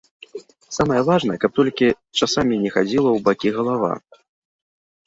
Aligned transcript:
Самае 0.77 1.01
важнае, 1.09 1.35
каб 1.43 1.51
толькі 1.59 1.85
часамі 2.19 2.61
не 2.65 2.75
хадзіла 2.79 3.05
ў 3.13 3.19
бакі 3.31 3.49
галава. 3.61 3.93